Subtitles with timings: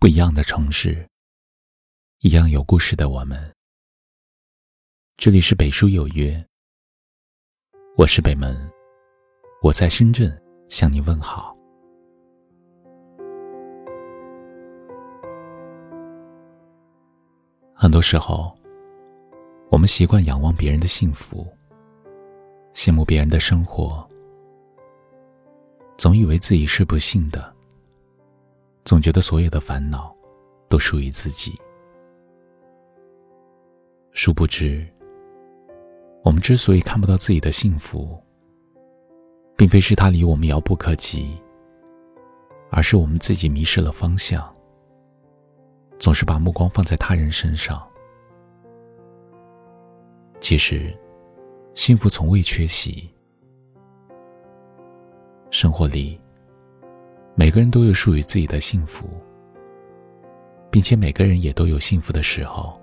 [0.00, 1.04] 不一样的城市，
[2.20, 3.52] 一样有故事的我们。
[5.16, 6.46] 这里是北书有约，
[7.96, 8.56] 我是北门，
[9.60, 11.52] 我在深圳向你问好。
[17.74, 18.56] 很多时候，
[19.68, 21.44] 我们习惯仰望别人的幸福，
[22.72, 24.08] 羡慕别人的生活，
[25.96, 27.57] 总以为自己是不幸的。
[28.88, 30.16] 总觉得所有的烦恼
[30.66, 31.54] 都属于自己，
[34.12, 34.82] 殊不知，
[36.24, 38.18] 我们之所以看不到自己的幸福，
[39.58, 41.38] 并非是它离我们遥不可及，
[42.70, 44.50] 而是我们自己迷失了方向，
[45.98, 47.86] 总是把目光放在他人身上。
[50.40, 50.98] 其实，
[51.74, 53.14] 幸福从未缺席，
[55.50, 56.18] 生活里。
[57.38, 59.08] 每个人都有属于自己的幸福，
[60.72, 62.76] 并且每个人也都有幸福的时候。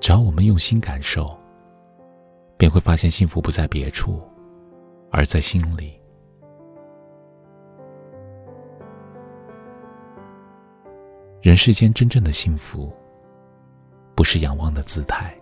[0.00, 1.34] 只要我们用心感受，
[2.58, 4.20] 便会发现幸福不在别处，
[5.10, 5.98] 而在心里。
[11.40, 12.92] 人世间真正的幸福，
[14.14, 15.34] 不是仰望的姿态，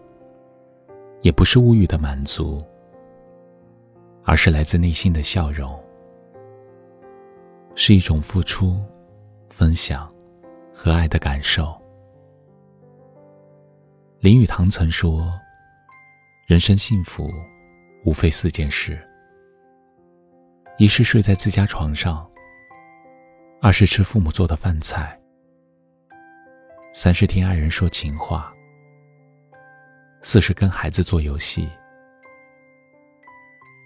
[1.22, 2.64] 也不是物欲的满足，
[4.22, 5.76] 而是来自内心的笑容。
[7.80, 8.84] 是一种付出、
[9.48, 10.12] 分享
[10.74, 11.80] 和爱的感受。
[14.18, 15.32] 林语堂曾说
[16.48, 17.30] ：“人生幸福，
[18.04, 18.98] 无非四件事：
[20.76, 22.28] 一是睡在自家床上；
[23.62, 25.16] 二是吃父母做的饭菜；
[26.92, 28.52] 三是听爱人说情话；
[30.20, 31.68] 四是跟孩子做游戏。”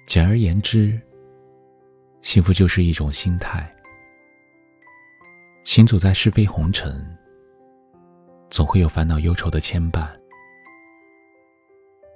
[0.09, 0.99] 简而言之，
[2.23, 3.71] 幸福就是一种心态。
[5.65, 7.05] 行走在是非红尘，
[8.51, 10.09] 总会有烦恼忧愁的牵绊。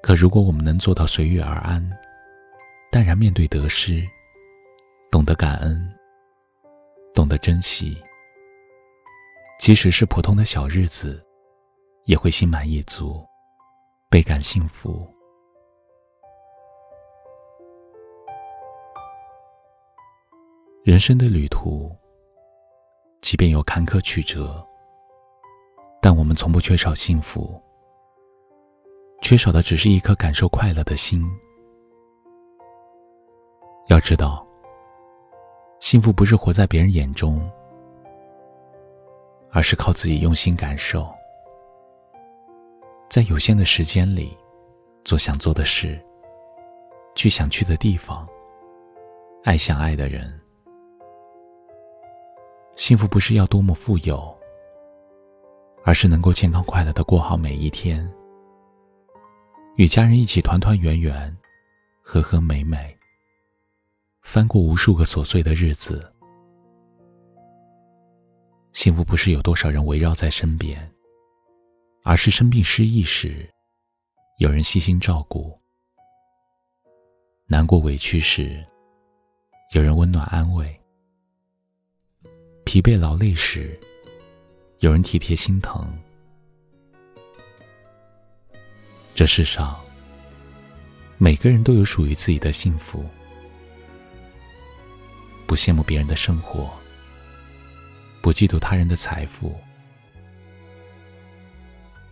[0.02, 1.82] 可如果我们能做到随遇而安，
[2.90, 4.04] 淡然面对得失，
[5.10, 5.96] 懂得感恩，
[7.14, 7.96] 懂得珍惜，
[9.60, 11.24] 即使是普通的小日子，
[12.04, 13.24] 也会心满意足，
[14.10, 15.08] 倍感幸福。
[20.82, 21.96] 人生的旅途。
[23.26, 24.64] 即便有坎坷曲折，
[26.00, 27.60] 但我们从不缺少幸福。
[29.20, 31.28] 缺少的只是一颗感受快乐的心。
[33.88, 34.46] 要知道，
[35.80, 37.50] 幸福不是活在别人眼中，
[39.50, 41.12] 而是靠自己用心感受。
[43.10, 44.38] 在有限的时间里，
[45.02, 46.00] 做想做的事，
[47.16, 48.24] 去想去的地方，
[49.42, 50.45] 爱想爱的人。
[52.76, 54.38] 幸福不是要多么富有，
[55.82, 58.06] 而是能够健康快乐的过好每一天，
[59.76, 61.34] 与家人一起团团圆圆，
[62.02, 62.94] 和和美美，
[64.20, 66.12] 翻过无数个琐碎的日子。
[68.74, 70.78] 幸福不是有多少人围绕在身边，
[72.04, 73.50] 而是生病失意时，
[74.38, 75.50] 有人悉心照顾；
[77.46, 78.62] 难过委屈时，
[79.72, 80.78] 有人温暖安慰。
[82.76, 83.74] 疲惫劳累时，
[84.80, 85.90] 有人体贴心疼。
[89.14, 89.82] 这世上，
[91.16, 93.02] 每个人都有属于自己的幸福。
[95.46, 96.70] 不羡慕别人的生活，
[98.20, 99.58] 不嫉妒他人的财富，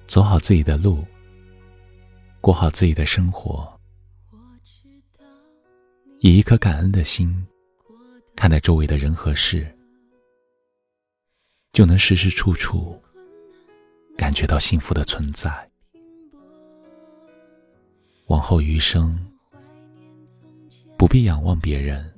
[0.07, 1.05] 走好自己的路，
[2.41, 3.71] 过好自己的生活，
[6.21, 7.47] 以一颗感恩的心
[8.35, 9.71] 看待周围的人和事。
[11.75, 12.99] 就能时时处处
[14.17, 15.53] 感觉到幸福的存在。
[18.27, 19.19] 往后余生，
[20.97, 22.09] 不必仰望别人，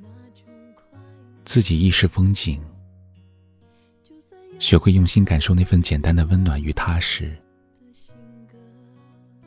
[1.46, 2.62] 自己亦是风景。
[4.58, 7.34] 学会用心感受那份简单的温暖与踏实，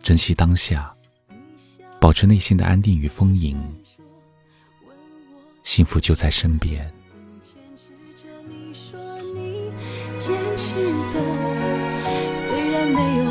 [0.02, 0.92] 珍惜当下，
[2.02, 3.58] 保持内心的安定与丰盈，
[5.64, 6.92] 幸福就在身边。
[10.20, 10.76] 坚持
[11.14, 11.22] 的
[12.36, 13.29] 虽然没有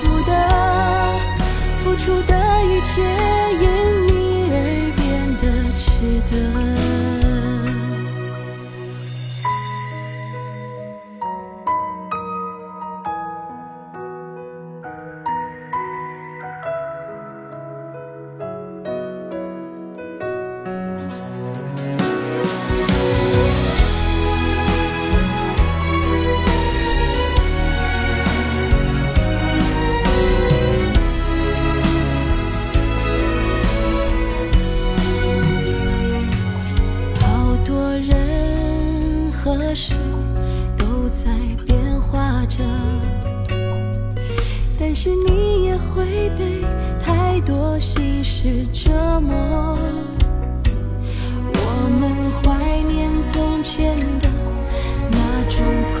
[0.00, 1.18] 付的
[1.82, 2.34] 付出的
[2.64, 3.39] 一切。
[45.64, 46.64] 也会被
[47.04, 49.76] 太多心事折磨。
[51.52, 51.58] 我
[52.00, 52.02] 们
[52.40, 52.42] 怀
[52.82, 54.28] 念从前的
[55.10, 55.18] 那
[55.48, 55.64] 种
[55.94, 56.00] 快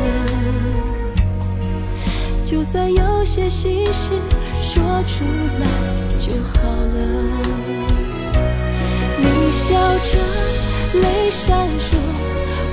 [0.00, 0.04] 乐，
[2.44, 4.12] 就算有些心事
[4.60, 5.24] 说出
[5.60, 5.66] 来
[6.18, 6.96] 就好了。
[9.18, 10.18] 你笑着，
[11.00, 11.96] 泪闪烁，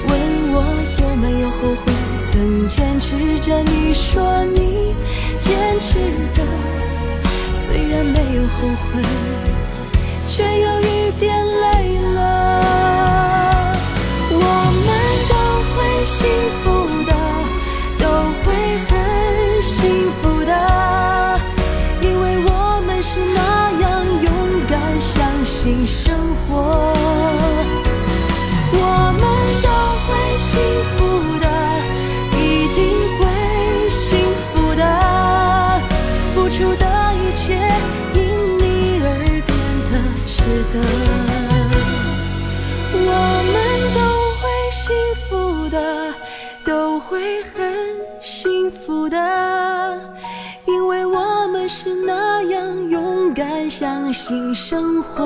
[0.07, 0.11] 问
[0.53, 0.55] 我
[1.01, 1.91] 有没有后悔，
[2.23, 3.61] 曾坚持着。
[3.63, 4.93] 你说你
[5.43, 5.51] 坚
[5.81, 5.99] 持
[6.35, 6.39] 的，
[7.53, 9.01] 虽然没有后悔，
[10.25, 13.73] 却有一点累了。
[14.31, 14.37] 我
[14.85, 14.87] 们
[15.29, 15.33] 都
[15.73, 16.15] 会幸
[16.63, 16.63] 福
[17.05, 17.11] 的，
[17.99, 18.05] 都
[18.43, 18.45] 会
[18.87, 18.91] 很
[19.61, 20.51] 幸福的，
[22.01, 22.49] 因为我
[22.87, 23.83] 们是那样
[24.23, 24.31] 勇
[24.69, 25.11] 敢，相
[25.43, 26.15] 信生
[26.47, 26.92] 活。
[54.25, 55.21] 新生活。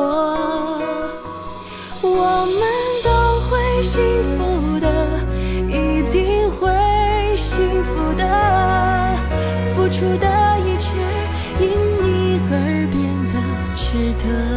[2.02, 2.60] 我们
[3.04, 3.10] 都
[3.42, 4.02] 会幸
[4.36, 4.88] 福的，
[5.70, 6.68] 一定会
[7.36, 8.26] 幸福的，
[9.76, 10.26] 付出的
[10.62, 10.98] 一切
[11.60, 11.68] 因
[12.02, 12.98] 你而变
[13.32, 13.36] 得
[13.76, 14.57] 值得。